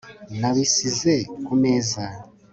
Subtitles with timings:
[0.39, 1.13] nabisize
[1.45, 2.03] kumeza